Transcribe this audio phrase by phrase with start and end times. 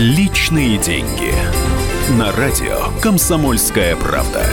[0.00, 1.34] Личные деньги.
[2.16, 4.44] На радио «Комсомольская правда».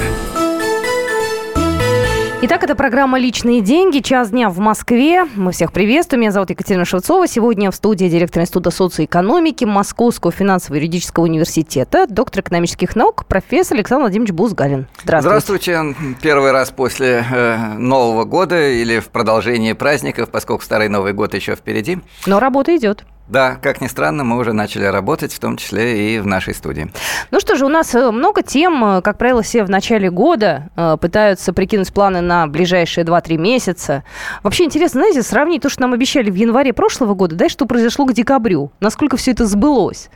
[2.42, 4.00] Итак, это программа «Личные деньги».
[4.00, 5.26] Час дня в Москве.
[5.36, 6.22] Мы всех приветствуем.
[6.22, 7.28] Меня зовут Екатерина Шевцова.
[7.28, 14.34] Сегодня в студии директор Института социоэкономики Московского финансово-юридического университета, доктор экономических наук, профессор Александр Владимирович
[14.34, 14.88] Бузгалин.
[15.04, 15.30] Здравствуйте.
[15.30, 16.18] Здравствуйте.
[16.24, 21.56] Первый раз после э, Нового года или в продолжении праздников, поскольку Старый Новый год еще
[21.56, 22.00] впереди.
[22.26, 23.06] Но работа идет.
[23.28, 26.92] Да, как ни странно, мы уже начали работать, в том числе и в нашей студии.
[27.32, 28.84] Ну что же, у нас э, много тем.
[28.86, 34.04] Э, как правило, все в начале года э, пытаются прикинуть планы на ближайшие 2-3 месяца.
[34.44, 38.06] Вообще интересно, знаете, сравнить то, что нам обещали в январе прошлого года, да, что произошло
[38.06, 38.72] к декабрю.
[38.80, 40.10] Насколько все это сбылось.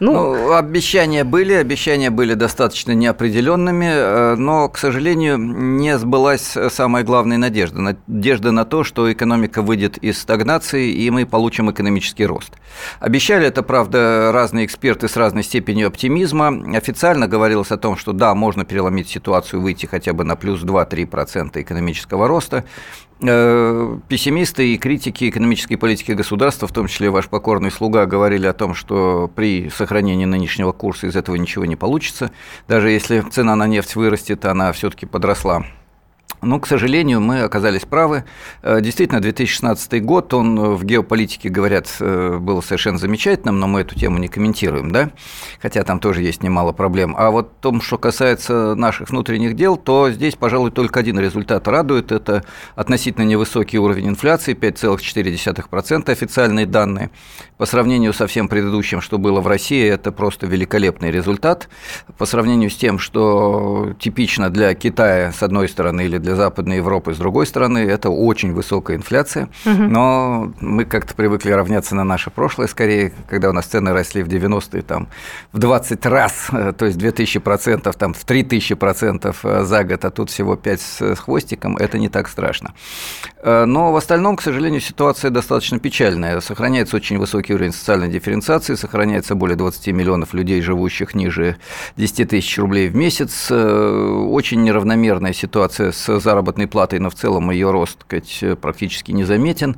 [0.00, 7.04] Ну, ну, обещания были, обещания были достаточно неопределенными, э, но, к сожалению, не сбылась самая
[7.04, 7.82] главная надежда.
[7.82, 12.52] Надежда на то, что экономика выйдет из стагнации, и мы получим экономический рост.
[12.98, 16.48] Обещали это, правда, разные эксперты с разной степенью оптимизма.
[16.74, 21.60] Официально говорилось о том, что да, можно переломить ситуацию, выйти хотя бы на плюс 2-3%
[21.60, 22.64] экономического роста.
[23.22, 28.54] Э, пессимисты и критики экономической политики государства, в том числе ваш покорный слуга, говорили о
[28.54, 32.30] том, что при сохранении нынешнего курса из этого ничего не получится.
[32.66, 35.66] Даже если цена на нефть вырастет, она все-таки подросла
[36.42, 38.24] но, к сожалению, мы оказались правы.
[38.62, 43.80] Э, действительно, 2016 год, он э, в геополитике, говорят, э, был совершенно замечательным, но мы
[43.80, 45.10] эту тему не комментируем, да?
[45.60, 47.14] Хотя там тоже есть немало проблем.
[47.18, 52.12] А вот том, что касается наших внутренних дел, то здесь, пожалуй, только один результат радует.
[52.12, 57.10] Это относительно невысокий уровень инфляции, 5,4% официальные данные.
[57.58, 61.68] По сравнению со всем предыдущим, что было в России, это просто великолепный результат.
[62.16, 67.14] По сравнению с тем, что типично для Китая, с одной стороны, или для Западной Европы.
[67.14, 69.82] С другой стороны, это очень высокая инфляция, угу.
[69.82, 74.28] но мы как-то привыкли равняться на наше прошлое, скорее, когда у нас цены росли в
[74.28, 75.08] 90-е там,
[75.52, 80.30] в 20 раз, э, то есть 2000%, там, в 3000% э, за год, а тут
[80.30, 82.72] всего 5 с хвостиком, это не так страшно.
[83.42, 86.40] Э, но в остальном, к сожалению, ситуация достаточно печальная.
[86.40, 91.56] Сохраняется очень высокий уровень социальной дифференциации, сохраняется более 20 миллионов людей, живущих ниже
[91.96, 97.70] 10 тысяч рублей в месяц, очень неравномерная ситуация с заработной платой, но в целом ее
[97.70, 99.76] рост сказать, практически незаметен.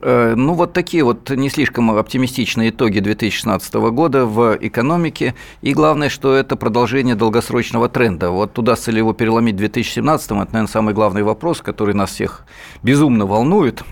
[0.00, 5.34] Э, ну, вот такие вот не слишком оптимистичные итоги 2016 года в экономике.
[5.62, 8.30] И главное, что это продолжение долгосрочного тренда.
[8.30, 12.44] Вот удастся ли его переломить в 2017 это, наверное, самый главный вопрос, который нас всех
[12.82, 13.82] безумно волнует.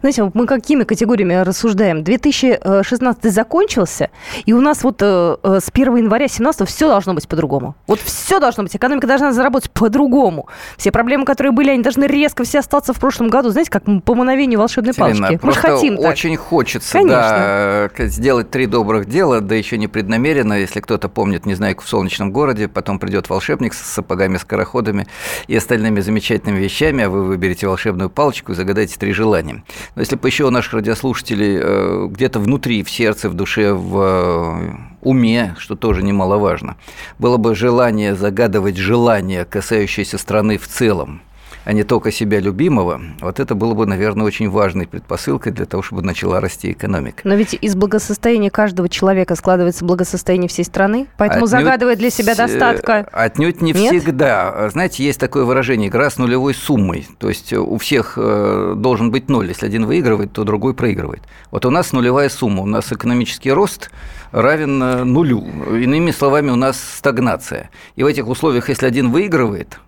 [0.00, 2.04] Знаете, мы какими категориями рассуждаем?
[2.04, 4.10] 2016 закончился,
[4.44, 7.74] и у нас вот э, э с 1 января 2017 все должно быть по-другому.
[7.86, 8.76] Вот все должно быть.
[8.76, 10.48] Экономика должна заработать по-другому.
[10.76, 13.50] Все проблемы, которые были, они должны резко все остаться в прошлом году.
[13.50, 15.46] Знаете, как по мановению волшебной Екатерина, палочки.
[15.46, 16.10] Мы же хотим так.
[16.10, 17.90] очень хочется Конечно.
[17.96, 20.54] да, сделать три добрых дела, да еще не преднамеренно.
[20.54, 25.06] Если кто-то помнит «Незнайку в солнечном городе», потом придет волшебник с сапогами-скороходами
[25.46, 29.63] и остальными замечательными вещами, а вы выберете волшебную палочку и загадаете три желания.
[29.94, 33.98] Но если бы еще у наших радиослушателей э, где-то внутри, в сердце, в душе, в
[34.00, 36.76] э, уме, что тоже немаловажно,
[37.18, 41.22] было бы желание загадывать желания, касающиеся страны в целом,
[41.64, 45.82] а не только себя любимого, вот это было бы, наверное, очень важной предпосылкой для того,
[45.82, 47.22] чтобы начала расти экономика.
[47.24, 52.34] Но ведь из благосостояния каждого человека складывается благосостояние всей страны, поэтому отнюдь, загадывает для себя
[52.34, 53.06] достатка.
[53.12, 53.94] Отнюдь не Нет?
[53.94, 54.68] всегда.
[54.70, 59.28] Знаете, есть такое выражение «игра с нулевой суммой», то есть у всех э, должен быть
[59.28, 59.48] ноль.
[59.48, 61.22] Если один выигрывает, то другой проигрывает.
[61.50, 63.90] Вот у нас нулевая сумма, у нас экономический рост
[64.32, 65.44] равен э, нулю.
[65.70, 67.70] Иными словами, у нас стагнация.
[67.96, 69.78] И в этих условиях, если один выигрывает,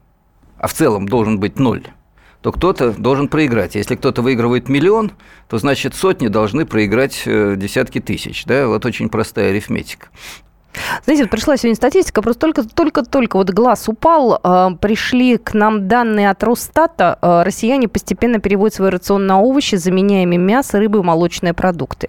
[0.58, 1.84] а в целом должен быть ноль,
[2.40, 3.74] то кто-то должен проиграть.
[3.74, 5.12] Если кто-то выигрывает миллион,
[5.48, 8.44] то значит сотни должны проиграть э, десятки тысяч.
[8.44, 8.68] Да?
[8.68, 10.08] Вот очень простая арифметика.
[11.04, 16.30] Знаете, вот пришла сегодня статистика, просто только-только-только вот глаз упал, э, пришли к нам данные
[16.30, 21.54] от Росстата, э, россияне постепенно переводят свой рацион на овощи, заменяя мясо, рыбу и молочные
[21.54, 22.08] продукты.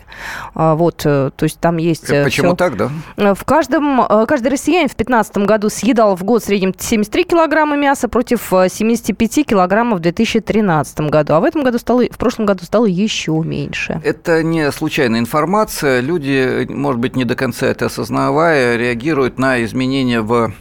[0.55, 2.09] Э, вот, э, то есть там есть...
[2.09, 2.55] Э, Почему всё.
[2.55, 2.89] так, да?
[3.17, 7.23] Э, в каждом, э, каждый россиянин в 2015 году съедал в год в среднем 73
[7.23, 12.45] килограмма мяса против 75 килограммов в 2013 году, а в этом году стало, в прошлом
[12.45, 14.01] году стало еще меньше.
[14.03, 20.21] Это не случайная информация, люди, может быть, не до конца это осознавая, реагирует на изменения
[20.21, 20.53] в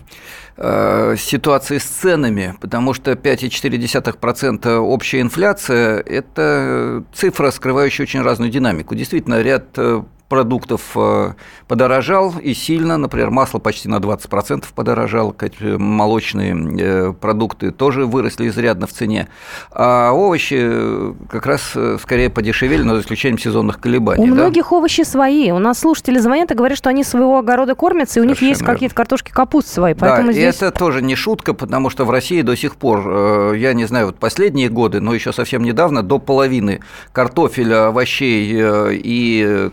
[0.56, 8.94] э, ситуации с ценами, потому что 5,4% общая инфляция– это цифра, скрывающая очень разную динамику.
[8.94, 11.32] Действительно, ряд э, продуктов э,
[11.68, 12.96] подорожал и сильно.
[12.96, 15.34] Например, масло почти на 20% подорожало,
[15.78, 19.28] молочные э, продукты тоже выросли изрядно в цене.
[19.70, 24.24] А овощи э, как раз скорее подешевели, но за исключением сезонных колебаний.
[24.24, 24.34] У да?
[24.34, 25.50] многих овощи свои.
[25.52, 28.62] У нас слушатели звонят и говорят, что они своего огорода кормятся, и у них есть
[28.62, 29.94] какие-то картошки, капусты свои.
[29.94, 30.54] Поэтому да, здесь...
[30.60, 34.06] и это тоже не шутка, потому что в России до сих пор, я не знаю,
[34.06, 36.80] вот последние годы, но еще совсем недавно, до половины
[37.12, 39.70] картофеля, овощей и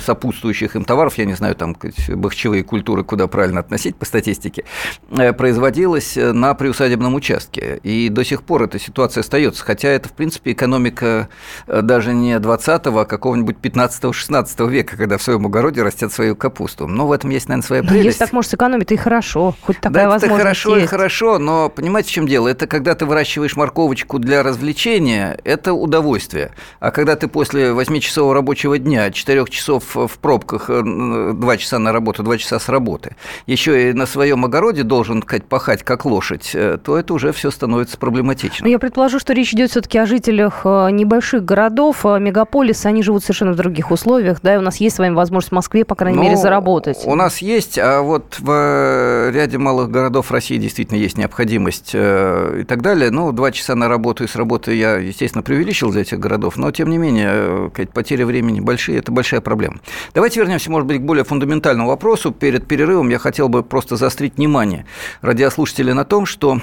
[0.00, 1.76] сопутствующих им товаров, я не знаю, там
[2.08, 4.64] бахчевые культуры, куда правильно относить по статистике,
[5.10, 7.80] э, производилось э, на приусадебном участке.
[7.82, 9.64] И до сих пор эта ситуация остается.
[9.64, 11.28] Хотя это, в принципе, экономика
[11.66, 16.86] э, даже не 20-го, а какого-нибудь 15-16 века, когда в своем огороде растят свою капусту.
[16.86, 18.04] Но в этом есть, наверное, своя прелесть.
[18.04, 19.54] Если так можешь сэкономить, то и хорошо.
[19.62, 20.84] Хоть такая да, возможность это хорошо есть.
[20.84, 22.48] и хорошо, но понимаете, в чем дело?
[22.48, 26.52] Это когда ты выращиваешь морковочку для развлечения, это удовольствие.
[26.80, 32.22] А когда ты после 8-часового рабочего дня, 4 часов в пробках, 2 часа на работу,
[32.22, 33.16] 2 часа с работы,
[33.46, 37.50] еще и на своем огороде должен сказать, пахать как лошадь, э, то это уже все
[37.50, 38.66] становится проблематично.
[38.66, 43.22] Я предположу, что речь идет все-таки о жителях э, небольших городов, э, мегаполиса, они живут
[43.22, 45.94] совершенно в других условиях, да, и у нас есть с вами возможность в Москве, по
[45.94, 46.98] крайней ну, мере, заработать.
[47.04, 52.82] У нас есть, а вот в ряде малых городов России действительно есть необходимость и так
[52.82, 53.10] далее.
[53.10, 56.70] Ну, два часа на работу и с работы я, естественно, преувеличил для этих городов, но,
[56.70, 59.67] тем не менее, потери времени большие, это большая проблема.
[60.14, 62.32] Давайте вернемся, может быть, к более фундаментальному вопросу.
[62.32, 64.86] Перед перерывом я хотел бы просто заострить внимание
[65.20, 66.60] радиослушателей на том, что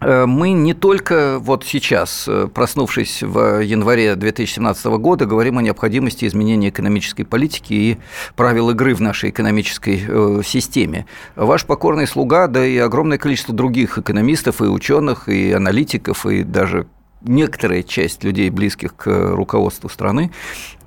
[0.00, 6.26] э, мы не только вот сейчас, э, проснувшись в январе 2017 года, говорим о необходимости
[6.26, 7.98] изменения экономической политики и
[8.36, 11.06] правил игры в нашей экономической э, системе.
[11.36, 16.86] Ваш покорный слуга, да и огромное количество других экономистов и ученых, и аналитиков, и даже
[17.24, 20.30] некоторая часть людей, близких к руководству страны,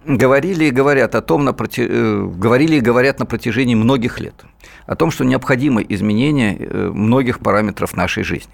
[0.07, 1.85] говорили и говорят о том, на проти...
[1.87, 4.45] Э, говорили и говорят на протяжении многих лет,
[4.85, 8.53] о том, что необходимо изменение э, многих параметров нашей жизни.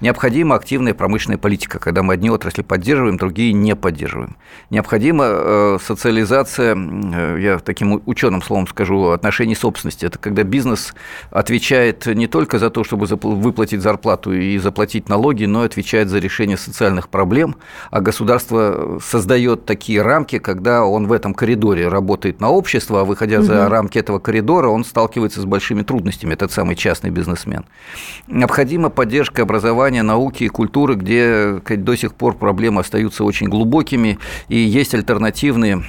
[0.00, 4.36] Необходима активная промышленная политика, когда мы одни отрасли поддерживаем, другие не поддерживаем.
[4.70, 10.06] Необходима э, социализация, э, я таким ученым словом скажу, отношений собственности.
[10.06, 10.94] Это когда бизнес
[11.30, 16.18] отвечает не только за то, чтобы выплатить зарплату и заплатить налоги, но и отвечает за
[16.18, 17.56] решение социальных проблем,
[17.90, 23.38] а государство создает такие рамки, когда он в этом коридоре работает на общество, а выходя
[23.38, 23.46] угу.
[23.46, 27.64] за рамки этого коридора, он сталкивается с большими трудностями, этот самый частный бизнесмен.
[28.26, 34.18] Необходима поддержка образования образования, науки и культуры, где до сих пор проблемы остаются очень глубокими,
[34.48, 35.82] и есть альтернативные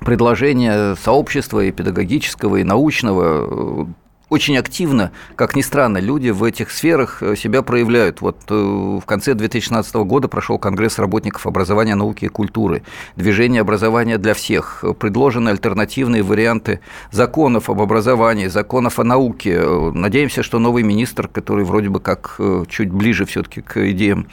[0.00, 3.88] предложения сообщества и педагогического, и научного
[4.30, 8.20] очень активно, как ни странно, люди в этих сферах э, себя проявляют.
[8.20, 12.82] Вот э, в конце 2016 года прошел Конгресс работников образования, науки и культуры.
[13.16, 14.84] Движение образования для всех.
[14.98, 16.80] Предложены альтернативные варианты
[17.10, 19.60] законов об образовании, законов о науке.
[19.94, 24.28] Надеемся, что новый министр, который вроде бы как э, чуть ближе все-таки к идеям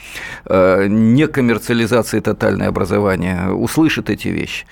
[0.46, 4.66] некоммерциализации тотальное образование, услышит эти вещи.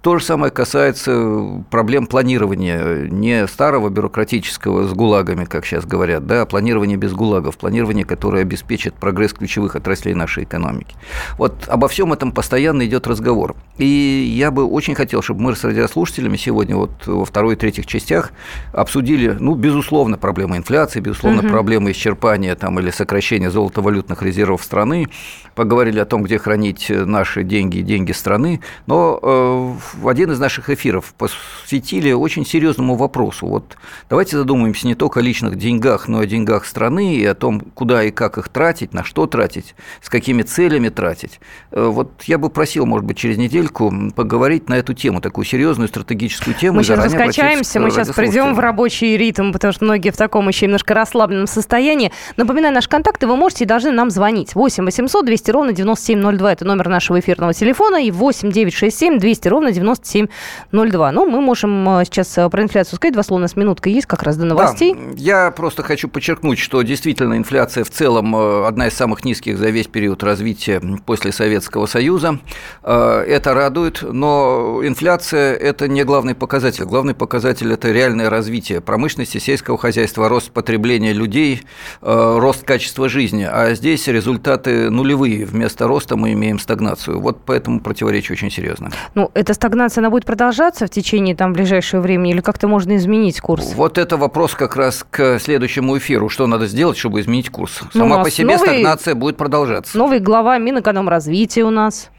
[0.00, 6.26] То же самое касается проблем планирования не старого бюрократического классического с ГУЛАГами, как сейчас говорят,
[6.26, 10.94] да, планирование без ГУЛАГов, планирование, которое обеспечит прогресс ключевых отраслей нашей экономики.
[11.38, 13.54] Вот обо всем этом постоянно идет разговор.
[13.78, 17.86] И я бы очень хотел, чтобы мы с радиослушателями сегодня вот во второй и третьих
[17.86, 18.32] частях
[18.72, 21.48] обсудили, ну, безусловно, проблемы инфляции, безусловно, угу.
[21.48, 25.08] проблемы исчерпания там, или сокращения золотовалютных резервов страны,
[25.54, 30.38] поговорили о том, где хранить наши деньги и деньги страны, но э, в один из
[30.38, 33.46] наших эфиров посвятили очень серьезному вопросу.
[33.46, 33.76] Вот
[34.08, 37.60] давайте задумаемся не только о личных деньгах, но и о деньгах страны и о том,
[37.60, 41.40] куда и как их тратить, на что тратить, с какими целями тратить.
[41.70, 45.88] Э, вот я бы просил, может быть, через недельку поговорить на эту тему, такую серьезную
[45.88, 46.78] стратегическую тему.
[46.78, 50.66] Мы сейчас раскачаемся, мы сейчас придем в рабочий ритм, потому что многие в таком еще
[50.66, 52.12] немножко расслабленном состоянии.
[52.36, 54.54] Напоминаю, наши контакты вы можете и должны нам звонить.
[54.54, 59.72] 8 800 200 ровно 9702– это номер нашего эфирного телефона, и 8 967 200 ровно
[59.72, 61.12] 9702.
[61.12, 64.06] Ну, мы можем э, сейчас э, про инфляцию сказать, два слова, у нас минутка есть
[64.06, 64.94] как раз раз до новостей.
[64.94, 69.58] Да, я просто хочу подчеркнуть, что действительно инфляция в целом э, одна из самых низких
[69.58, 72.38] за весь период развития после Советского Союза.
[72.82, 76.84] Э, это радует, но инфляция– это не главный показатель.
[76.84, 81.62] Главный показатель– это реальное развитие промышленности, сельского хозяйства, рост потребления людей,
[82.00, 83.46] э, рост качества жизни.
[83.50, 85.44] А здесь результаты нулевые.
[85.44, 87.20] Вместо роста мы имеем стагнацию.
[87.20, 88.90] Вот поэтому противоречие очень серьезно.
[89.14, 93.40] Ну, эта стагнация, она будет продолжаться в течение там, ближайшего времени или как-то можно изменить
[93.40, 93.72] курс?
[93.74, 96.28] Вот это вопрос как раз к следующему эфиру.
[96.28, 97.80] Что надо сделать, чтобы изменить курс?
[97.92, 99.98] Ну, Сама ну, по себе новый, стагнация будет продолжаться.
[99.98, 102.10] Новый глава Минэкономразвития у нас.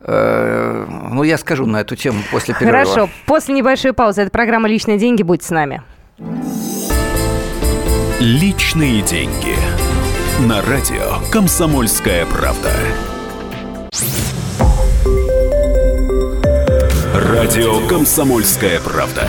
[0.00, 2.84] Э, ну, я скажу на эту тему после перерыва.
[2.84, 3.10] Хорошо.
[3.26, 4.22] После небольшой паузы.
[4.22, 5.22] Это программа «Личные деньги».
[5.22, 5.82] Будьте с нами.
[8.20, 9.56] Личные деньги.
[10.48, 12.70] На радио «Комсомольская правда».
[17.14, 19.28] Радио «Комсомольская правда».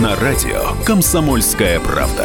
[0.00, 2.24] На радио «Комсомольская правда».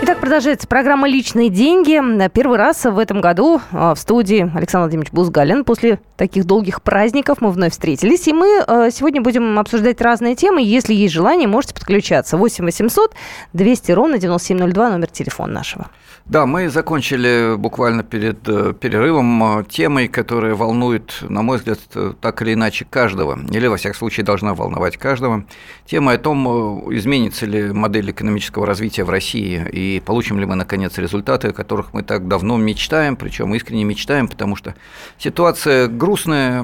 [0.00, 2.00] Итак, продолжается программа «Личные деньги».
[2.30, 5.66] Первый раз в этом году а, в студии Александр Владимирович Бузгалин.
[5.66, 8.28] После таких долгих праздников мы вновь встретились.
[8.28, 10.62] И мы а, сегодня будем обсуждать разные темы.
[10.62, 12.38] Если есть желание, можете подключаться.
[12.38, 13.14] 8 800
[13.52, 15.90] 200 ровно 9702, номер телефона нашего.
[16.30, 22.12] Да, мы закончили буквально перед э, перерывом э, темой, которая волнует, на мой взгляд, э,
[22.20, 25.44] так или иначе каждого, или, во всяком случае, должна волновать каждого.
[25.86, 30.98] Тема о том, изменится ли модель экономического развития в России и получим ли мы, наконец,
[30.98, 34.76] результаты, о которых мы так давно мечтаем, причем искренне мечтаем, потому что
[35.18, 36.62] ситуация грустная,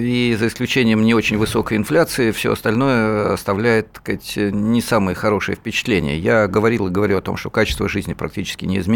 [0.00, 5.54] и за исключением не очень высокой инфляции, все остальное оставляет, так сказать, не самые хорошие
[5.54, 6.18] впечатления.
[6.18, 8.87] Я говорил и говорю о том, что качество жизни практически не изменилось.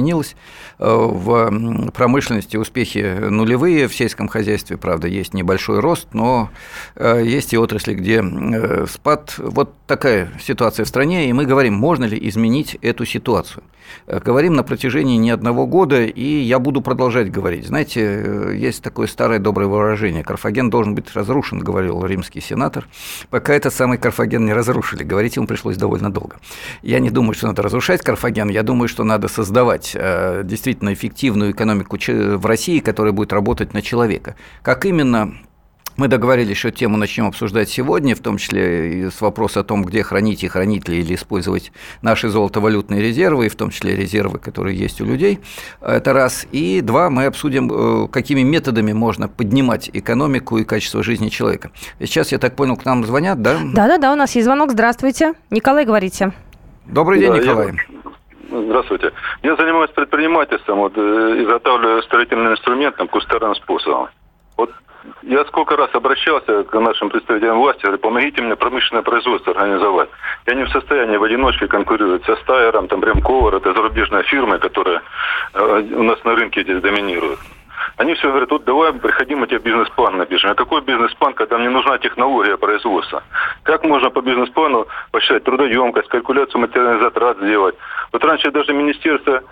[0.78, 6.50] Э, в промышленности успехи нулевые, в сельском хозяйстве, правда, есть небольшой рост, но
[6.96, 9.34] э, есть и отрасли, где э, спад.
[9.38, 13.62] Вот такая ситуация в стране, и мы говорим, можно ли изменить эту ситуацию.
[14.06, 17.66] Говорим на протяжении не одного года, и я буду продолжать говорить.
[17.66, 22.88] Знаете, есть такое старое доброе выражение «Карфаген должен быть разрушен», говорил римский сенатор,
[23.28, 25.02] пока этот самый Карфаген не разрушили.
[25.02, 26.36] Говорить ему пришлось довольно долго.
[26.82, 31.52] Я не думаю, что надо разрушать Карфаген, я думаю, что надо создавать э, действительно эффективную
[31.52, 34.36] экономику в России, которая будет работать на человека.
[34.62, 35.34] Как именно
[35.96, 39.84] мы договорились, что тему начнем обсуждать сегодня, в том числе и с вопроса о том,
[39.84, 44.38] где хранить и хранить ли или использовать наши золотовалютные резервы, и в том числе резервы,
[44.38, 45.40] которые есть у людей.
[45.80, 46.46] Это раз.
[46.52, 51.70] И два, мы обсудим, э, какими методами можно поднимать экономику и качество жизни человека.
[51.98, 53.58] Сейчас, я так понял, к нам звонят, да?
[53.62, 54.72] Да-да-да, у нас есть звонок.
[54.72, 55.34] Здравствуйте.
[55.50, 56.32] Николай, говорите.
[56.86, 57.66] Добрый день, да, Николай.
[57.66, 57.91] Я...
[58.52, 59.12] Здравствуйте.
[59.42, 61.00] Я занимаюсь предпринимательством, вот, э,
[61.42, 64.08] изготавливаю строительный инструмент там, кустарным способом.
[64.58, 64.70] Вот
[65.22, 70.10] я сколько раз обращался к нашим представителям власти, говорю, помогите мне промышленное производство организовать.
[70.46, 75.00] Я не в состоянии в одиночке конкурировать со Стайером, там, Ремковер, это зарубежная фирма, которая
[75.54, 77.38] э, у нас на рынке здесь доминирует.
[77.96, 80.50] Они все говорят, вот давай приходим, мы тебе бизнес-план напишем.
[80.50, 83.22] А какой бизнес-план, когда мне нужна технология производства?
[83.62, 87.76] Как можно по бизнес-плану посчитать трудоемкость, калькуляцию материальных затрат сделать?
[88.12, 89.42] Вот раньше даже министерство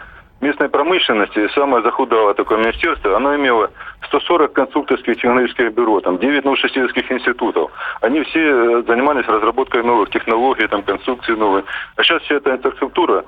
[0.41, 3.71] местной промышленности, самое захудалое такое министерство, оно имело
[4.07, 7.71] 140 конструкторских технологических бюро, там 9 научно-исследовательских институтов.
[8.01, 11.67] Они все э, занимались разработкой новых технологий, там, конструкций новых.
[11.97, 13.25] А сейчас вся эта инфраструктура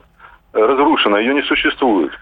[0.55, 2.13] э, разрушена, ее не существует.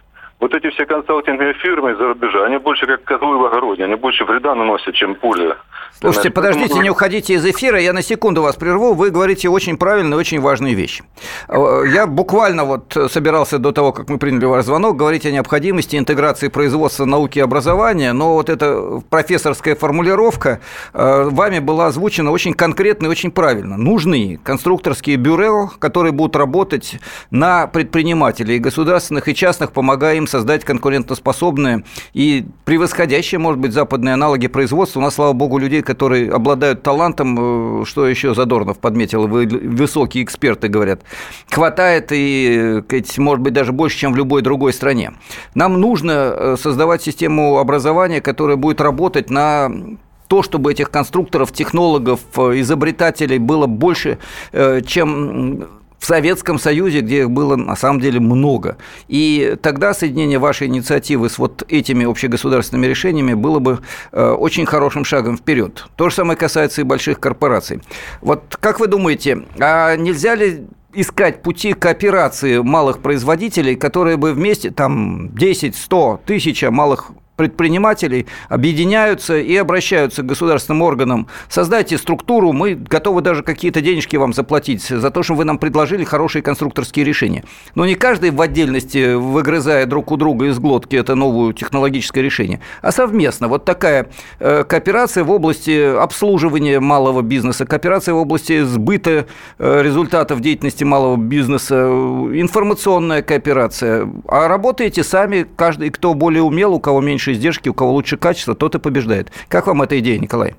[0.40, 4.24] Вот эти все консалтинговые фирмы из-за рубежа, они больше как козлы в огороде, они больше
[4.24, 5.58] вреда наносят, чем пуля.
[6.00, 10.18] Слушайте, подождите, не уходите из эфира, я на секунду вас прерву, вы говорите очень правильные,
[10.18, 11.04] очень важные вещи.
[11.46, 15.96] Э, я буквально вот собирался до того, как мы приняли ваш звонок, говорить о необходимости
[15.96, 20.60] интеграции производства науки и образования, но вот эта профессорская формулировка
[20.94, 23.76] э, вами была озвучена очень конкретно и очень правильно.
[23.76, 26.98] Нужны конструкторские бюро, которые будут работать
[27.30, 31.84] на предпринимателей, государственных, и частных, помогая им создать конкурентоспособные
[32.14, 35.00] и превосходящие, может быть, западные аналоги производства.
[35.00, 40.24] У нас, слава богу, людей, которые обладают талантом, э, что еще Задорнов подметил, вы высокие
[40.24, 41.02] эксперты говорят,
[41.50, 42.82] хватает и,
[43.18, 45.12] может быть, даже больше, чем в любой другой стране.
[45.54, 49.70] Нам нужно э, создавать систему образования, которая будет работать на
[50.28, 54.18] то, чтобы этих конструкторов, технологов, э, изобретателей было больше,
[54.86, 58.78] чем в Советском Союзе, где их было на самом деле много.
[59.06, 63.80] И тогда соединение вашей инициативы с вот этими общегосударственными решениями было бы
[64.10, 65.84] э, очень хорошим шагом вперед.
[65.96, 67.82] То же самое касается и больших корпораций.
[68.22, 70.64] Вот как вы думаете, а нельзя ли
[70.94, 79.38] искать пути кооперации малых производителей, которые бы вместе, там, 10, 100, 1000 малых предпринимателей объединяются
[79.38, 81.26] и обращаются к государственным органам.
[81.48, 86.04] Создайте структуру, мы готовы даже какие-то денежки вам заплатить за то, что вы нам предложили
[86.04, 87.44] хорошие конструкторские решения.
[87.74, 92.60] Но не каждый в отдельности, выгрызая друг у друга из глотки это новое технологическое решение,
[92.82, 93.48] а совместно.
[93.48, 99.26] Вот такая э, кооперация в области обслуживания малого бизнеса, кооперация в области сбыта
[99.58, 101.86] э, результатов деятельности малого бизнеса,
[102.34, 104.06] информационная кооперация.
[104.28, 108.54] А работаете сами, каждый, кто более умел, у кого меньше издержки, у кого лучше качество,
[108.54, 109.30] тот и побеждает.
[109.48, 110.54] Как вам эта идея, Николай?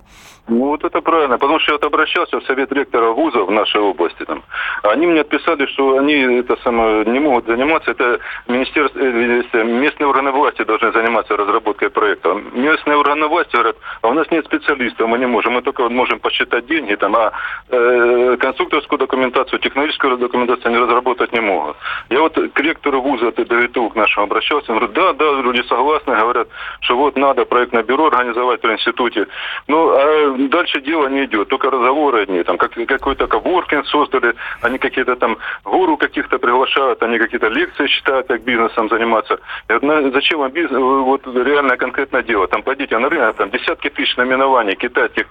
[0.51, 3.79] Ну, вот это правильно, потому что я вот обращался в совет ректора вуза в нашей
[3.79, 4.25] области.
[4.25, 4.43] Там.
[4.83, 10.31] Они мне отписали, что они это самое, не могут заниматься, это министерство, э, местные органы
[10.31, 12.33] власти должны заниматься разработкой проекта.
[12.51, 16.19] Местные органы власти говорят, а у нас нет специалистов, мы не можем, мы только можем
[16.19, 17.31] посчитать деньги, там, а
[17.69, 21.77] э, конструкторскую документацию, технологическую документацию они разработать не могут.
[22.09, 26.13] Я вот к ректору вуза ДВТУ к нашему обращался, он говорит, да, да, люди согласны,
[26.13, 26.49] говорят,
[26.81, 29.27] что вот надо проектное бюро организовать в институте.
[29.69, 34.77] Ну, а дальше дело не идет, только разговоры одни, там как, какой-то коворкинг создали, они
[34.77, 39.39] какие-то там гуру каких-то приглашают, они какие-то лекции читают, как бизнесом заниматься.
[39.69, 43.89] И на, зачем вам бизнес, вот реальное конкретное дело, там пойдите на рынок, там десятки
[43.89, 45.27] тысяч наименований китайских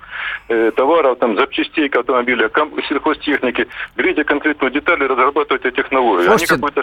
[0.49, 2.51] э, товаров, там запчастей к автомобилю,
[2.89, 6.29] сельхозтехники, берите конкретную деталь и разрабатывайте технологию.
[6.29, 6.83] Слушайте, они какой-то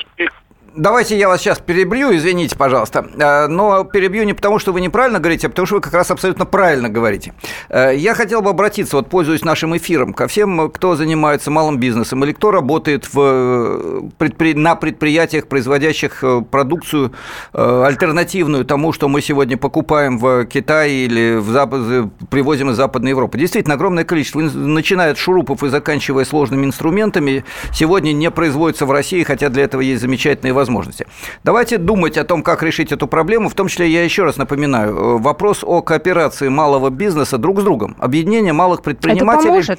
[0.77, 3.07] Давайте я вас сейчас перебью, извините, пожалуйста.
[3.17, 6.11] Э, но перебью не потому, что вы неправильно говорите, а потому что вы как раз
[6.11, 7.33] абсолютно правильно говорите.
[7.69, 12.23] Э, я хотел бы обратиться, вот пользуясь нашим эфиром, ко всем, кто занимается малым бизнесом
[12.23, 14.53] или кто работает в, э, предпри...
[14.53, 17.11] на предприятиях, производящих продукцию
[17.53, 22.11] альтернативную тому, что мы сегодня покупаем в Китае или в Запад...
[22.29, 23.39] привозим из Западной Европы.
[23.39, 29.23] Действительно, огромное количество, начиная от шурупов и заканчивая сложными инструментами, сегодня не производится в России,
[29.23, 31.07] хотя для этого есть замечательные возможности возможности.
[31.43, 33.49] Давайте думать о том, как решить эту проблему.
[33.49, 37.63] В том числе, я еще раз напоминаю, э, вопрос о кооперации малого бизнеса друг с
[37.63, 37.95] другом.
[37.99, 39.77] Объединение малых предпринимателей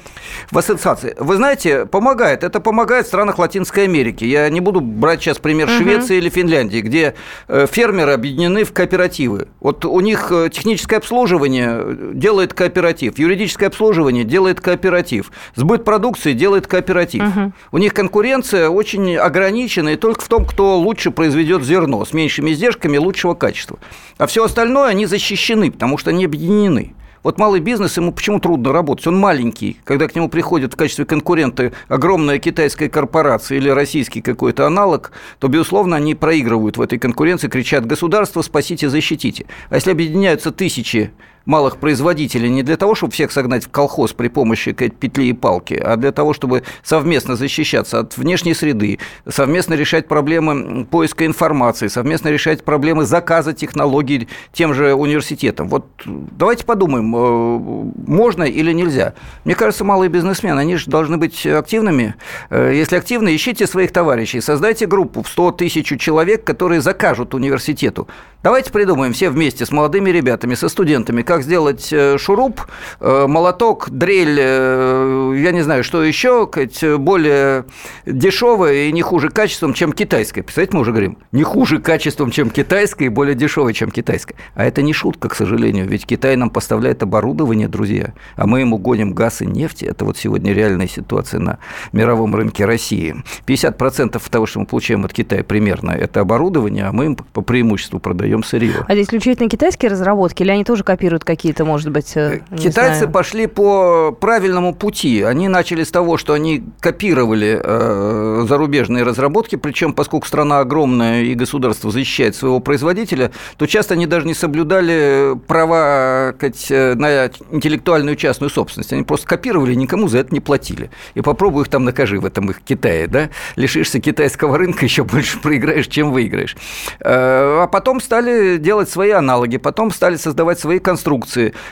[0.51, 1.15] в ассоциации.
[1.19, 2.43] Вы знаете, помогает.
[2.43, 4.25] Это помогает в странах Латинской Америки.
[4.25, 5.77] Я не буду брать сейчас пример угу.
[5.77, 7.13] Швеции или Финляндии, где
[7.47, 9.47] э, фермеры объединены в кооперативы.
[9.59, 16.67] Вот у них э, техническое обслуживание делает кооператив, юридическое обслуживание делает кооператив, сбыт продукции делает
[16.67, 17.23] кооператив.
[17.23, 17.51] Угу.
[17.73, 22.51] У них конкуренция очень ограничена и только в том, кто лучше произведет зерно с меньшими
[22.51, 23.79] издержками лучшего качества.
[24.17, 26.95] А все остальное они защищены, потому что они объединены.
[27.21, 29.05] Вот малый бизнес, ему почему трудно работать?
[29.07, 29.77] Он маленький.
[29.83, 35.49] Когда к нему приходит в качестве конкурента огромная китайская корпорация или российский какой-то аналог, то,
[35.49, 39.47] безусловно, они проигрывают в этой конкуренции, кричат «государство, спасите, защитите».
[39.69, 41.11] А если объединяются тысячи
[41.45, 45.73] малых производителей не для того, чтобы всех согнать в колхоз при помощи петли и палки,
[45.73, 52.29] а для того, чтобы совместно защищаться от внешней среды, совместно решать проблемы поиска информации, совместно
[52.29, 55.69] решать проблемы заказа технологий тем же университетам.
[55.69, 59.13] Вот давайте подумаем, э, можно или нельзя.
[59.45, 62.15] Мне кажется, малые бизнесмены, они же должны быть активными.
[62.49, 68.07] Э, если активны, ищите своих товарищей, создайте группу в 100 тысяч человек, которые закажут университету.
[68.41, 72.61] Давайте придумаем все вместе с молодыми ребятами, со студентами, как сделать э, шуруп,
[72.99, 76.49] э, молоток, дрель, э, я не знаю, что еще,
[76.97, 77.65] более
[78.05, 80.43] дешевое и не хуже качеством, чем китайское.
[80.43, 84.37] Представляете, мы уже говорим, не хуже качеством, чем китайское, и более дешевое, чем китайское.
[84.55, 88.77] А это не шутка, к сожалению, ведь Китай нам поставляет оборудование, друзья, а мы ему
[88.77, 89.83] гоним газ и нефть.
[89.83, 91.59] Это вот сегодня реальная ситуация на
[91.91, 93.15] мировом рынке России.
[93.47, 97.99] 50% того, что мы получаем от Китая примерно, это оборудование, а мы им по преимуществу
[97.99, 98.85] продаем сырье.
[98.87, 103.11] А здесь исключительно китайские разработки или они тоже копируют какие-то, может быть, э, Китайцы знаю.
[103.11, 105.21] пошли по правильному пути.
[105.21, 111.33] Они начали с того, что они копировали э, зарубежные разработки, причем поскольку страна огромная и
[111.35, 118.15] государство защищает своего производителя, то часто они даже не соблюдали права сказать, э, на интеллектуальную
[118.15, 118.93] частную собственность.
[118.93, 120.89] Они просто копировали, никому за это не платили.
[121.15, 123.29] И попробуй их там накажи в этом их Китае, да?
[123.55, 126.55] Лишишься китайского рынка, еще больше проиграешь, чем выиграешь.
[126.99, 131.08] Э, а потом стали делать свои аналоги, потом стали создавать свои конструкции.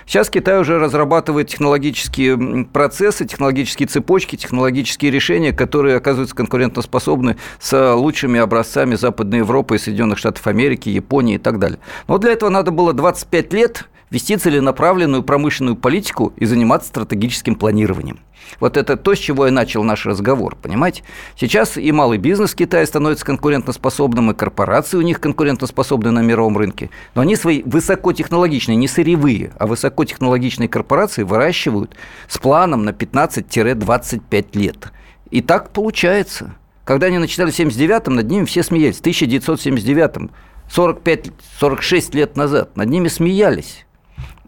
[0.06, 8.40] Сейчас Китай уже разрабатывает технологические процессы, технологические цепочки, технологические решения, которые оказываются конкурентоспособны с лучшими
[8.40, 11.80] образцами Западной Европы и Соединенных Штатов Америки, Японии и так далее.
[12.08, 18.20] Но для этого надо было 25 лет вести целенаправленную промышленную политику и заниматься стратегическим планированием.
[18.60, 21.04] Вот это то, с чего я начал наш разговор, понимаете?
[21.36, 26.90] Сейчас и малый бизнес Китая становится конкурентоспособным, и корпорации у них конкурентоспособны на мировом рынке.
[27.16, 31.96] Но они свои высокотехнологичные, не сырьевые, а высокотехнологичные корпорации выращивают
[32.28, 34.92] с планом на 15-25 лет.
[35.30, 36.56] И так получается.
[36.86, 38.98] Когда они начинали в 79-м, над ними все смеялись.
[38.98, 40.32] В 1979-м
[40.74, 42.78] 45-46 лет назад.
[42.78, 43.86] Над ними смеялись.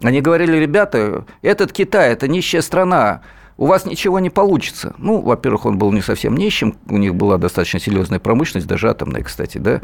[0.02, 3.20] Они говорили, ребята, этот Китай, это нищая страна,
[3.60, 4.94] у вас ничего не получится.
[4.96, 9.22] Ну, во-первых, он был не совсем нищим, у них была достаточно серьезная промышленность, даже атомная,
[9.22, 9.82] кстати, да,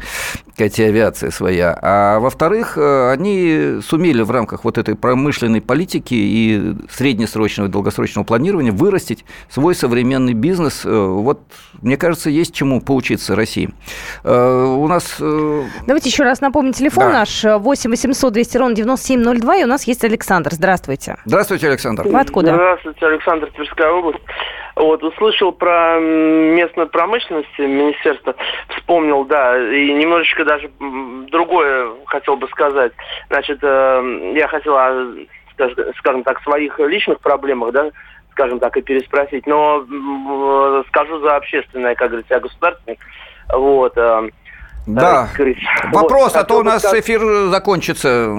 [0.57, 1.77] хотя авиация своя.
[1.79, 8.25] А во-вторых, э, они сумели в рамках вот этой промышленной политики и среднесрочного и долгосрочного
[8.25, 10.83] планирования вырастить свой современный бизнес.
[10.83, 11.41] Э, вот,
[11.79, 13.69] мне кажется, есть чему поучиться России.
[14.23, 15.17] Э, у нас...
[15.19, 17.19] Давайте еще раз напомню телефон да.
[17.19, 20.51] наш 8 800 200 ровно 9702, и у нас есть Александр.
[20.51, 21.17] Здравствуйте.
[21.25, 22.07] Здравствуйте, Александр.
[22.07, 22.55] Вы откуда?
[22.55, 24.23] Здравствуйте, Александр Тверская область.
[24.75, 28.35] Вот, услышал про местную промышленность министерство,
[28.69, 30.69] вспомнил, да, и немножечко даже
[31.31, 32.91] другое хотел бы сказать.
[33.29, 35.13] Значит, э, я хотел, о,
[35.97, 37.89] скажем так, своих личных проблемах, да,
[38.33, 39.83] скажем так, и переспросить, но
[40.89, 42.99] скажу за общественное, как говорится, я государственник.
[43.49, 44.29] Вот, э,
[44.87, 45.27] да.
[45.91, 46.35] Вопрос, вот.
[46.35, 47.03] а то у нас сказать...
[47.03, 48.31] эфир закончится.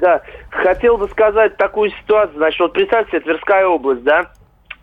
[0.00, 0.20] Да.
[0.50, 2.36] Хотел бы сказать такую ситуацию.
[2.36, 4.32] Значит, вот представьте, Тверская область, да?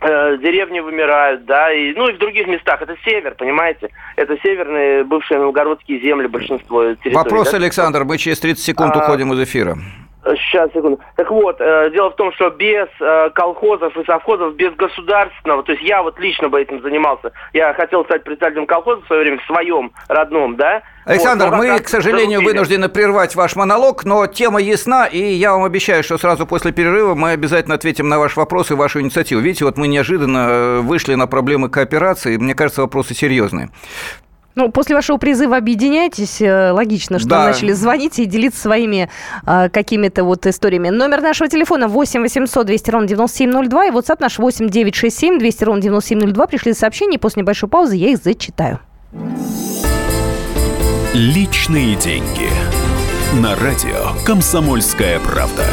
[0.01, 2.81] Э, деревни вымирают, да, и, ну и в других местах.
[2.81, 3.89] Это север, понимаете?
[4.15, 7.15] Это северные бывшие новгородские земли, большинство территорий.
[7.15, 7.57] Вопрос, да?
[7.57, 9.77] Александр, мы через 30 секунд а, уходим из эфира.
[10.23, 10.99] Сейчас, секунду.
[11.15, 15.71] Так вот, э, дело в том, что без э, колхозов и совхозов, без государственного, то
[15.71, 17.31] есть я вот лично бы этим занимался.
[17.53, 20.83] Я хотел стать председателем колхоза в свое время, в своем родном, да.
[21.05, 22.51] Александр, вот, мы, к сожалению, зарубили.
[22.51, 27.15] вынуждены прервать ваш монолог, но тема ясна, и я вам обещаю, что сразу после перерыва
[27.15, 29.39] мы обязательно ответим на ваш вопрос и вашу инициативу.
[29.39, 33.69] Видите, вот мы неожиданно э, вышли на проблемы кооперации, мне кажется, вопросы серьезные.
[34.55, 37.45] Ну, после вашего призыва объединяйтесь, э, логично, что да.
[37.45, 39.09] начали звонить и делиться своими
[39.45, 40.89] э, какими-то вот историями.
[40.89, 45.81] Номер нашего телефона 8 800 200 ровно 9702 и WhatsApp наш 8 967 200 ровно
[45.81, 46.47] 9702.
[46.47, 48.79] Пришли сообщения, и после небольшой паузы я их зачитаю.
[51.13, 52.49] Личные деньги.
[53.41, 55.65] На радио «Комсомольская правда».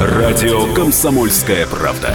[0.00, 2.14] Радио «Комсомольская правда».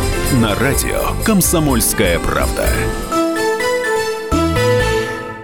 [0.33, 2.65] на радио «Комсомольская правда».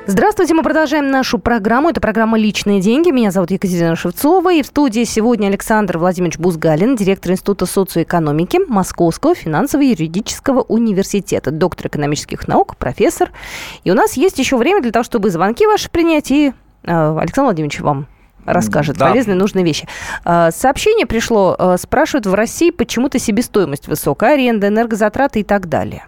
[0.05, 1.89] Здравствуйте, мы продолжаем нашу программу.
[1.89, 3.09] Это программа «Личные деньги».
[3.09, 4.53] Меня зовут Екатерина Шевцова.
[4.53, 12.47] И в студии сегодня Александр Владимирович Бузгалин, директор Института социоэкономики Московского финансово-юридического университета, доктор экономических
[12.47, 13.31] наук, профессор.
[13.83, 16.31] И у нас есть еще время для того, чтобы звонки ваши принять.
[16.31, 18.07] И, э, Александр Владимирович, вам
[18.47, 19.09] расскажет да.
[19.09, 19.87] полезные, нужные вещи.
[20.23, 26.05] А, сообщение пришло, а, спрашивают в России почему-то себестоимость высокая, аренда, энергозатраты и так далее.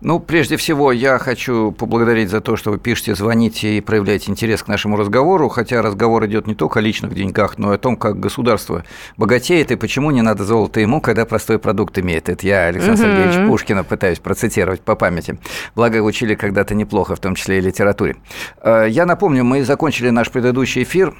[0.00, 4.62] Ну, прежде всего, я хочу поблагодарить за то, что вы пишете, звоните и проявляете интерес
[4.62, 7.96] к нашему разговору, хотя разговор идет не только о личных деньгах, но и о том,
[7.96, 8.84] как государство
[9.16, 12.28] богатеет и почему не надо золото ему, когда простой продукт имеет.
[12.28, 13.12] Это я, Александр угу.
[13.12, 15.38] Сергеевич Пушкина, пытаюсь процитировать по памяти.
[15.74, 18.16] Благо, учили когда-то неплохо, в том числе и литературе.
[18.58, 21.14] А, я напомню, мы закончили наш предыдущий эфир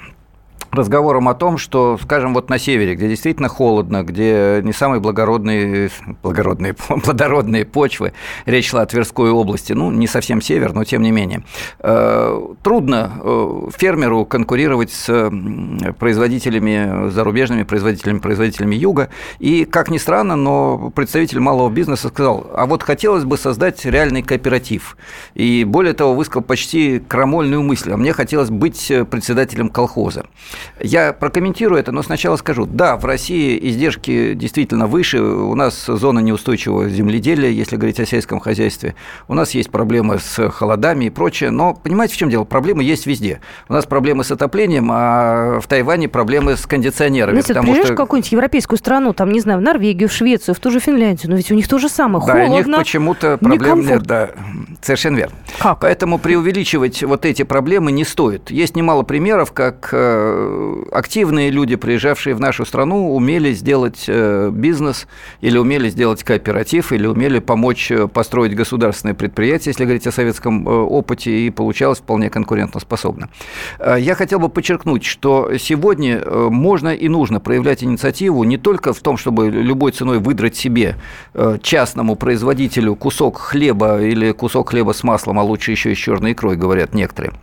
[0.71, 5.89] разговором о том, что, скажем, вот на севере, где действительно холодно, где не самые благородные,
[6.23, 8.13] благородные, плодородные почвы,
[8.45, 11.43] речь шла о Тверской области, ну, не совсем север, но тем не менее,
[11.79, 15.31] э, трудно э, фермеру конкурировать с
[15.99, 22.65] производителями, зарубежными производителями, производителями юга, и, как ни странно, но представитель малого бизнеса сказал, а
[22.65, 24.97] вот хотелось бы создать реальный кооператив,
[25.33, 30.25] и более того, высказал почти крамольную мысль, а мне хотелось быть председателем колхоза.
[30.79, 32.65] Я прокомментирую это, но сначала скажу.
[32.65, 35.21] Да, в России издержки действительно выше.
[35.21, 38.95] У нас зона неустойчивого земледелия, если говорить о сельском хозяйстве.
[39.27, 41.51] У нас есть проблемы с холодами и прочее.
[41.51, 42.43] Но понимаете, в чем дело?
[42.43, 43.41] Проблемы есть везде.
[43.69, 47.33] У нас проблемы с отоплением, а в Тайване проблемы с кондиционерами.
[47.33, 47.93] Знаете, потому приезжаешь что...
[47.93, 51.29] в какую-нибудь европейскую страну, там, не знаю, в Норвегию, в Швецию, в ту же Финляндию,
[51.29, 52.25] но ведь у них то же самое.
[52.25, 54.03] Да, Холодно, у них почему-то проблем нет.
[54.03, 54.31] Да,
[54.81, 55.35] совершенно верно.
[55.59, 55.79] Как?
[55.81, 58.51] Поэтому преувеличивать вот эти проблемы не стоит.
[58.51, 60.30] Есть немало примеров, как э,
[60.91, 65.07] активные люди, приезжавшие в нашу страну, умели сделать э, бизнес
[65.41, 70.67] или умели сделать кооператив, или умели помочь э, построить государственное предприятие, если говорить о советском
[70.67, 73.29] э, опыте, и получалось вполне конкурентоспособно.
[73.97, 79.17] Я хотел бы подчеркнуть, что сегодня можно и нужно проявлять инициативу не только в том,
[79.17, 80.95] чтобы любой ценой выдрать себе
[81.61, 86.33] частному производителю кусок хлеба или кусок хлеба с маслом, а лучше еще и с черной
[86.33, 87.33] икрой, говорят некоторые,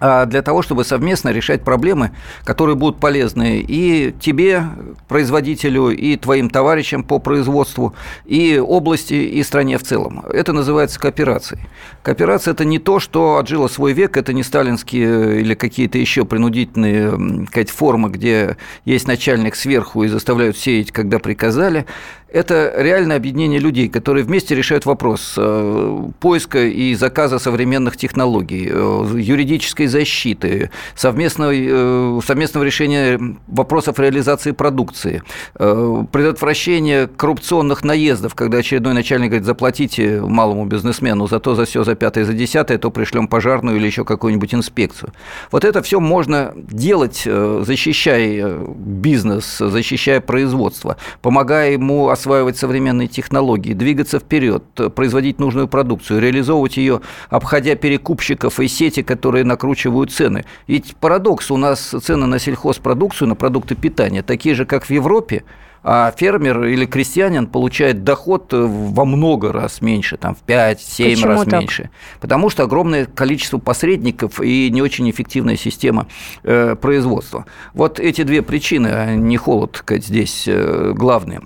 [0.00, 2.10] для того, чтобы совместно решать проблемы,
[2.44, 4.64] которые будут полезны и тебе,
[5.08, 10.24] производителю, и твоим товарищам по производству, и области, и стране в целом.
[10.32, 11.62] Это называется кооперацией.
[12.02, 17.46] Кооперация– это не то, что отжило свой век, это не сталинские или какие-то еще принудительные
[17.46, 21.86] сказать, формы, где есть начальник сверху и заставляют сеять, когда приказали
[22.34, 29.06] это реальное объединение людей, которые вместе решают вопрос э, поиска и заказа современных технологий, э,
[29.16, 35.22] юридической защиты, совместного, э, совместного решения вопросов реализации продукции,
[35.54, 41.94] предотвращения коррупционных наездов, когда очередной начальник говорит, заплатите малому бизнесмену за то, за все, за
[41.94, 45.12] пятое, за десятое, то пришлем пожарную или еще какую-нибудь инспекцию.
[45.50, 54.18] Вот это все можно делать, защищая бизнес, защищая производство, помогая ему осваивать современные технологии, двигаться
[54.18, 60.46] вперед, производить нужную продукцию, реализовывать ее, обходя перекупщиков и сети, которые накручивают цены.
[60.66, 65.44] Ведь парадокс, у нас цены на сельхозпродукцию, на продукты питания такие же, как в Европе,
[65.86, 71.60] а фермер или крестьянин получает доход во много раз меньше, там, в 5-7 раз так?
[71.60, 71.90] меньше.
[72.22, 76.06] Потому что огромное количество посредников и не очень эффективная система
[76.42, 77.44] э, производства.
[77.74, 81.42] Вот эти две причины, а не холод сказать, здесь э, главные.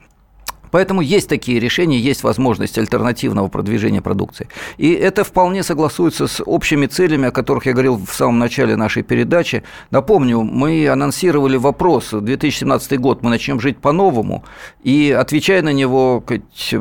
[0.71, 4.49] Поэтому есть такие решения, есть возможность альтернативного продвижения продукции.
[4.77, 9.03] И это вполне согласуется с общими целями, о которых я говорил в самом начале нашей
[9.03, 9.63] передачи.
[9.91, 14.45] Напомню, мы анонсировали вопрос, 2017 год мы начнем жить по-новому,
[14.83, 16.23] и отвечая на него,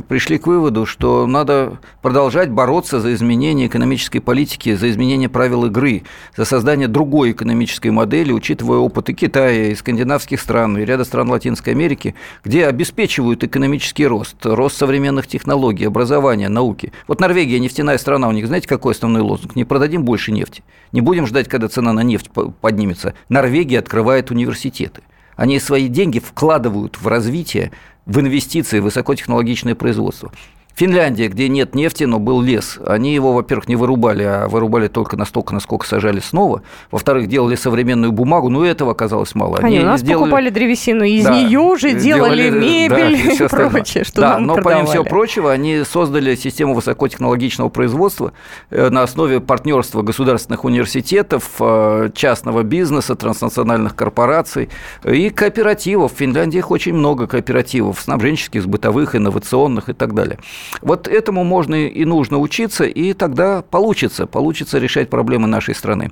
[0.08, 6.04] пришли к выводу, что надо продолжать бороться за изменение экономической политики, за изменение правил игры,
[6.36, 11.30] за создание другой экономической модели, учитывая опыт и Китая, и скандинавских стран, и ряда стран
[11.30, 16.92] Латинской Америки, где обеспечивают экономическую экономический рост, рост современных технологий, образования, науки.
[17.08, 19.56] Вот Норвегия нефтяная страна, у них знаете, какой основной лозунг?
[19.56, 20.64] Не продадим больше нефти.
[20.92, 22.30] Не будем ждать, когда цена на нефть
[22.62, 23.14] поднимется.
[23.30, 25.02] Норвегия открывает университеты.
[25.36, 27.72] Они свои деньги вкладывают в развитие,
[28.06, 30.32] в инвестиции, в высокотехнологичное производство.
[30.78, 35.18] Финляндия, где нет нефти, но был лес, они его, во-первых, не вырубали, а вырубали только
[35.18, 36.62] настолько, насколько сажали снова.
[36.92, 39.58] Во-вторых, делали современную бумагу, но этого оказалось мало.
[39.58, 40.26] Они, они у нас сделали...
[40.26, 44.54] покупали древесину, из да, нее уже делали, мебель да, и прочее, что да, нам но
[44.54, 44.76] продавали.
[44.76, 48.34] помимо всего прочего, они создали систему высокотехнологичного производства
[48.70, 54.70] э, на основе партнерства государственных университетов, э, частного бизнеса, транснациональных корпораций
[55.04, 56.14] и кооперативов.
[56.14, 60.38] В Финляндии их очень много кооперативов, снабженческих, бытовых, инновационных и так далее.
[60.82, 66.12] Вот этому можно и нужно учиться, и тогда получится, получится решать проблемы нашей страны.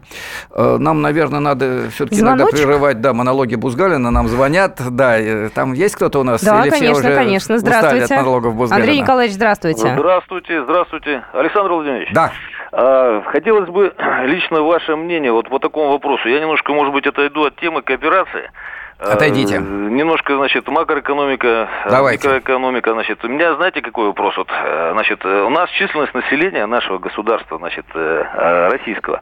[0.52, 5.18] Э, нам, наверное, надо все-таки иногда прерывать, да, монологи Бузгалина, нам звонят, да,
[5.54, 6.44] там есть кто-то у нас?
[6.44, 8.16] Да, Или конечно, все уже конечно, здравствуйте.
[8.16, 8.86] от монологов Бузгалина?
[8.86, 9.94] Андрей Николаевич, здравствуйте.
[9.96, 11.24] Здравствуйте, здравствуйте.
[11.34, 12.10] Александр Владимирович.
[12.14, 12.32] Да.
[12.72, 13.94] А, хотелось бы
[14.26, 16.28] лично ваше мнение вот по такому вопросу.
[16.28, 18.52] Я немножко, может быть, отойду от темы кооперации.
[18.98, 19.56] Отойдите.
[19.56, 22.28] Э, немножко, значит, макроэкономика, э, Давайте.
[22.28, 22.94] микроэкономика.
[22.94, 24.38] Значит, у меня, знаете, какой вопрос?
[24.38, 29.20] Вот, э, значит, у нас численность населения нашего государства, значит, российского,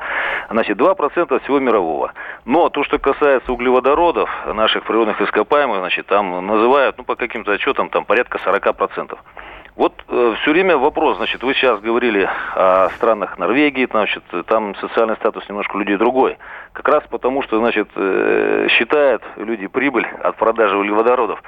[0.50, 2.14] значит, 2% всего мирового.
[2.46, 7.90] Но то, что касается углеводородов, наших природных ископаемых, значит, там называют, ну, по каким-то отчетам,
[7.90, 9.18] там порядка 40%.
[9.76, 15.16] Вот э, все время вопрос, значит, вы сейчас говорили о странах Норвегии, значит, там социальный
[15.16, 16.38] статус немножко людей другой.
[16.74, 21.42] Как раз потому, что, значит, э, считают люди прибыль от продажи углеводородов.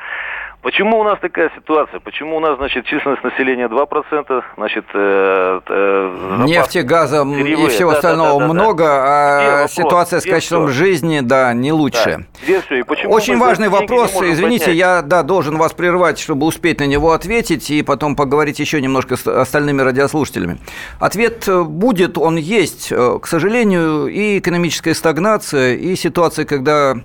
[0.65, 1.99] Почему у нас такая ситуация?
[1.99, 4.83] Почему у нас, значит, численность населения 2%, значит...
[4.95, 9.03] Э, э, Нефти, газа и всего да, остального да, да, много, да.
[9.03, 10.73] а вопрос, ситуация с качеством все.
[10.73, 12.25] жизни, да, не лучше.
[12.47, 12.61] Да.
[12.61, 12.79] все.
[12.79, 14.79] И почему Очень важный вопрос, извините, поднять?
[14.79, 19.17] я, да, должен вас прервать, чтобы успеть на него ответить и потом поговорить еще немножко
[19.17, 20.57] с остальными радиослушателями.
[20.99, 22.91] Ответ э, будет, он есть.
[22.91, 26.95] Э, к сожалению, и экономическая стагнация, и ситуация, когда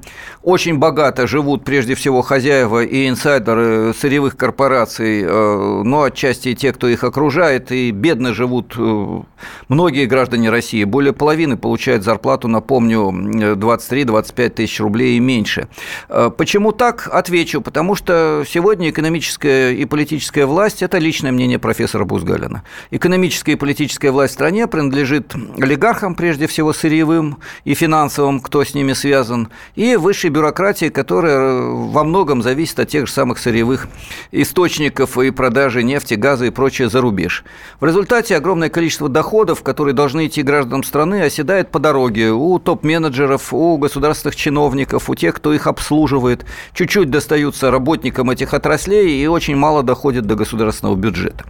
[0.42, 6.55] очень богато живут прежде всего хозяева и инсайдеры, инвесторы сырьевых корпораций, э, но отчасти и
[6.55, 9.21] те, кто их окружает, и бедно живут э,
[9.69, 10.85] многие граждане России.
[10.85, 13.11] Более половины получают зарплату, напомню,
[13.57, 15.69] 23-25 тысяч рублей и меньше.
[16.09, 17.09] Э, почему так?
[17.13, 17.61] Отвечу.
[17.61, 22.63] Потому что сегодня экономическая и политическая власть– это личное мнение профессора Бузгалина.
[22.91, 28.75] Экономическая и политическая власть в стране принадлежит олигархам, прежде всего сырьевым и финансовым, кто с
[28.75, 33.88] ними связан, и высшей бюрократии, которая во многом зависит от тех же самых самых сырьевых
[34.33, 37.45] источников и продажи нефти, газа и прочее за рубеж.
[37.79, 43.53] В результате огромное количество доходов, которые должны идти гражданам страны, оседает по дороге у топ-менеджеров,
[43.53, 46.45] у государственных чиновников, у тех, кто их обслуживает.
[46.75, 51.45] Чуть-чуть достаются работникам этих отраслей и очень мало доходит до государственного бюджета.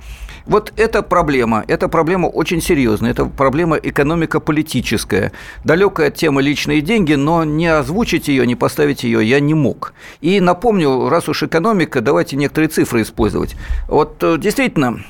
[0.50, 5.30] Вот эта проблема, эта проблема очень серьезная, это проблема экономико-политическая,
[5.62, 9.94] далекая от темы личные деньги, но не озвучить ее, не поставить ее я не мог.
[10.20, 13.54] И напомню, раз уж экономика, давайте некоторые цифры использовать.
[13.86, 15.04] Вот э, действительно,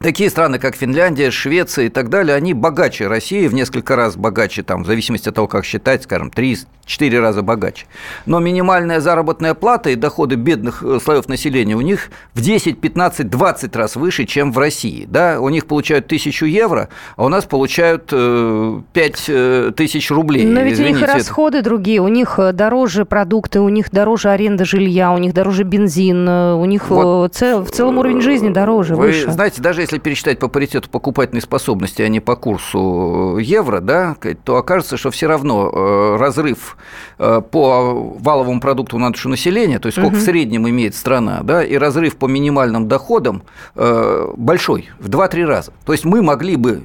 [0.00, 4.62] Такие страны, как Финляндия, Швеция и так далее, они богаче России, в несколько раз богаче,
[4.62, 7.86] там, в зависимости от того, как считать, скажем, 3-4 раза богаче.
[8.24, 13.28] Но минимальная заработная плата и доходы бедных э, слоев населения у них в 10, 15,
[13.28, 15.04] 20 раз выше, чем в России.
[15.04, 15.40] Да?
[15.40, 18.82] У них получают тысячу евро, а у нас получают 5 э,
[19.26, 20.44] э, тысяч рублей.
[20.44, 20.98] Но ведь Извините.
[20.98, 25.34] у них расходы другие, у них дороже продукты, у них дороже аренда жилья, у них
[25.34, 29.32] дороже бензин, у них вот в целом уровень жизни дороже, вы выше.
[29.32, 34.56] знаете, даже если пересчитать по паритету покупательной способности, а не по курсу евро, да, то
[34.56, 36.76] окажется, что все равно э, разрыв
[37.18, 40.20] э, по валовому продукту на душу населения, то есть сколько угу.
[40.20, 43.42] в среднем имеет страна, да, и разрыв по минимальным доходам
[43.76, 45.72] э, большой, в 2-3 раза.
[45.86, 46.82] То есть мы могли бы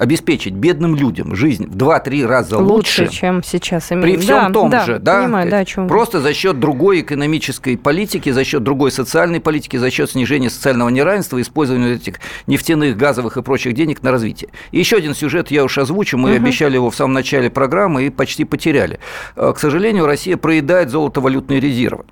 [0.00, 4.02] обеспечить бедным людям жизнь в 2-3 раза лучше, лучше, чем сейчас имеем.
[4.02, 7.02] При всем да, том да, же, да, понимаю, да о чем просто за счет другой
[7.02, 12.14] экономической политики, за счет другой социальной политики, за счет снижения социального неравенства, использования этих
[12.46, 14.48] нефтяных, газовых и прочих денег на развитие.
[14.70, 16.36] И еще один сюжет я уж озвучу, мы угу.
[16.36, 19.00] обещали его в самом начале программы и почти потеряли.
[19.36, 22.06] Э, к сожалению, Россия проедает золотовалютные резервы.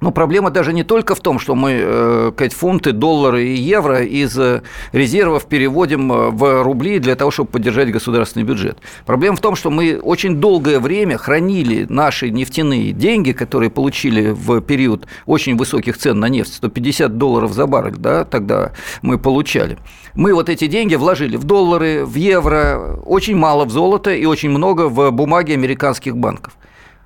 [0.00, 4.38] Но проблема даже не только в том, что мы э, фунты, доллары и евро из
[4.38, 8.78] э, резервов переводим э, в рубли для того, чтобы поддержать государственный бюджет.
[9.06, 14.60] Проблема в том, что мы очень долгое время хранили наши нефтяные деньги, которые получили в
[14.60, 19.78] период очень высоких цен на нефть, 150 долларов за баррель, да, тогда мы получали.
[20.14, 24.50] Мы вот эти деньги вложили в доллары, в евро, очень мало в золото и очень
[24.50, 26.54] много в бумаги американских банков.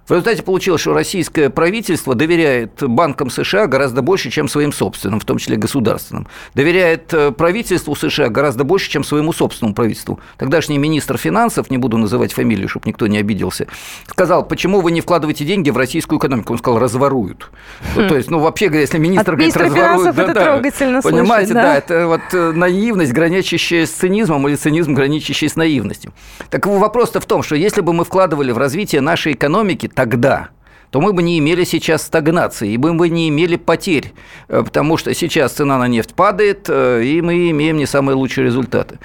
[0.08, 5.26] В результате получилось, что российское правительство доверяет банкам США гораздо больше, чем своим собственным, в
[5.26, 6.26] том числе государственным.
[6.54, 10.18] Доверяет э, правительству США гораздо больше, чем своему собственному правительству.
[10.38, 13.66] Тогдашний министр финансов, не буду называть фамилию, чтобы никто не обиделся,
[14.06, 16.54] сказал, почему вы не вкладываете деньги в российскую экономику?
[16.54, 17.50] Он сказал, разворуют.
[17.94, 18.08] Хм.
[18.08, 20.16] То есть, ну, вообще если министр От говорит, разворуют...
[20.16, 21.62] Да, это да, трогательно Понимаете, слушать, да?
[21.62, 26.14] да, это вот э, наивность, граничащая с цинизмом, или цинизм, граничащий с наивностью.
[26.48, 30.50] Так вопрос-то в том, что если бы мы вкладывали в развитие нашей экономики, тогда
[30.90, 34.14] то мы бы не имели сейчас стагнации, и мы бы не имели потерь,
[34.48, 38.46] э, потому что сейчас цена на нефть падает, э, и мы имеем не самые лучшие
[38.46, 38.98] результаты.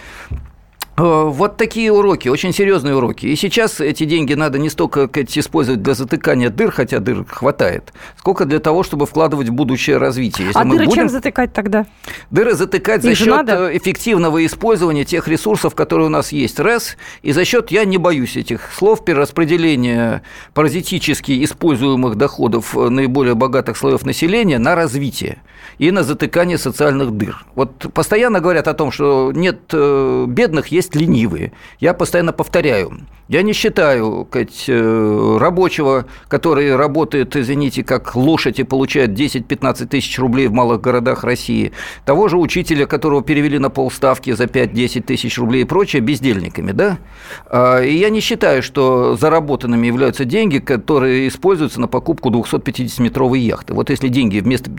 [0.95, 3.25] Э, вот такие уроки, очень серьезные уроки.
[3.25, 7.93] И сейчас эти деньги надо не столько сказать, использовать для затыкания дыр, хотя дыр хватает,
[8.17, 10.47] сколько для того, чтобы вкладывать в будущее развитие.
[10.47, 10.93] Если а дыры будем...
[10.93, 11.85] чем затыкать тогда?
[12.29, 13.75] Дыры затыкать Их за счет надо?
[13.75, 16.59] Эффективного использования тех ресурсов, которые у нас есть.
[16.59, 20.21] РЭС, и за счет, я не боюсь этих слов, перераспределения
[20.53, 25.39] паразитически используемых доходов э, наиболее богатых слоев населения на развитие
[25.77, 27.45] и на затыкание социальных дыр.
[27.55, 31.53] Вот постоянно говорят о том, что нет бедных, есть ленивые.
[31.79, 32.99] Я постоянно повторяю,
[33.29, 40.19] я не считаю сказать, э, рабочего, который работает, извините, как лошадь и получает 10-15 тысяч
[40.19, 41.71] рублей в малых городах России,
[42.05, 46.97] того же учителя, которого перевели на полставки за 5-10 тысяч рублей и прочее, бездельниками, да?
[47.45, 53.73] А, и я не считаю, что заработанными являются деньги, которые используются на покупку 250-метровой яхты.
[53.73, 54.69] Вот если деньги вместо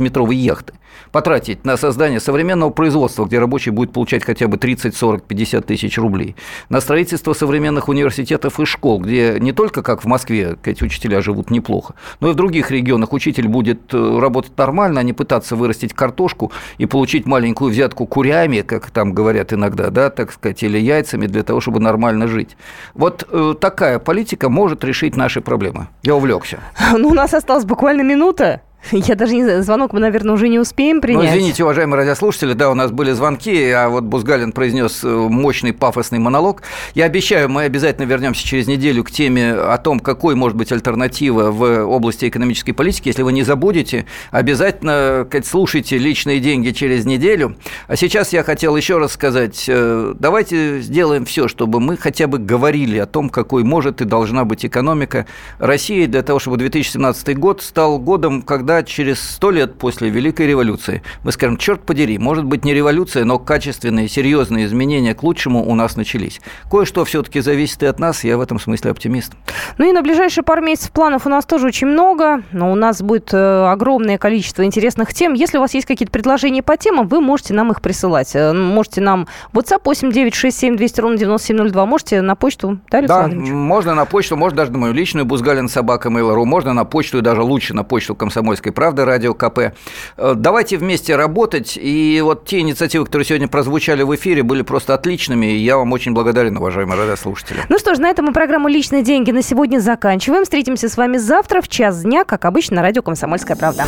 [0.00, 0.74] 250-метровой яхты
[1.12, 5.98] потратить на создание современного производства, где рабочий будет получать хотя бы 30, 40, 50 тысяч
[5.98, 6.36] рублей,
[6.68, 11.50] на строительство современных университетов и школ, где не только, как в Москве, эти учителя живут
[11.50, 15.94] неплохо, но и в других регионах учитель будет э, работать нормально, а не пытаться вырастить
[15.94, 21.26] картошку и получить маленькую взятку курями, как там говорят иногда, да, так сказать, или яйцами
[21.26, 22.56] для того, чтобы нормально жить.
[22.94, 25.88] Вот э, такая политика может решить наши проблемы.
[26.02, 26.60] Я увлекся.
[27.00, 28.60] Ну, у нас осталась буквально минута.
[28.92, 31.24] Я даже не знаю, звонок мы, наверное, уже не успеем ну, принять.
[31.24, 35.72] Ну, извините, уважаемые радиослушатели, да, у нас были звонки, а вот Бузгалин произнес э, мощный
[35.72, 36.62] пафосный монолог.
[36.94, 41.50] Я обещаю, мы обязательно вернемся через неделю к теме о том, какой может быть альтернатива
[41.50, 43.08] в области экономической политики.
[43.08, 47.56] Если вы не забудете, обязательно слушайте личные деньги через неделю.
[47.86, 52.38] А сейчас я хотел еще раз сказать, э, давайте сделаем все, чтобы мы хотя бы
[52.38, 55.26] говорили о том, какой может и должна быть экономика
[55.58, 60.46] России для того, чтобы 2017 год стал годом, когда когда через сто лет после Великой
[60.46, 65.68] революции мы скажем, черт подери, может быть не революция, но качественные, серьезные изменения к лучшему
[65.68, 66.40] у нас начались.
[66.70, 69.32] Кое-что все-таки зависит и от нас, я в этом смысле оптимист.
[69.78, 73.02] Ну и на ближайшие пару месяцев планов у нас тоже очень много, но у нас
[73.02, 75.34] будет э, огромное количество интересных тем.
[75.34, 78.36] Если у вас есть какие-то предложения по темам, вы можете нам их присылать.
[78.36, 83.96] Э, можете нам WhatsApp 8967 200 ровно 9702, можете на почту, да, Александр Да, можно
[83.96, 87.42] на почту, можно даже на мою личную, Бузгалин собака Mail.ru, можно на почту и даже
[87.42, 88.14] лучше на почту
[88.60, 89.74] Комсомольской правды, Радио КП.
[90.16, 94.94] Э, давайте вместе работать, и вот те инициативы, которые сегодня прозвучали в эфире, были просто
[94.94, 97.60] отличными, и я вам очень благодарен, уважаемые радиослушатели.
[97.68, 100.44] Ну что ж, на этом мы программу «Личные деньги» на сегодня заканчиваем.
[100.44, 103.84] Встретимся с вами завтра в час дня, как обычно, на радио «Комсомольская правда».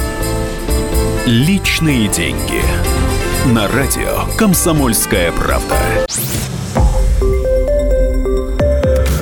[1.27, 2.63] «Личные деньги»
[3.47, 5.77] на радио «Комсомольская правда».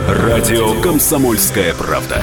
[0.09, 2.22] Радио «Комсомольская правда».